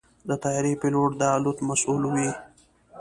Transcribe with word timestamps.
د 0.27 0.31
طیارې 0.43 0.73
پيلوټ 0.81 1.11
د 1.19 1.21
الوت 1.35 1.57
مسؤل 1.69 2.03
وي. 2.13 2.29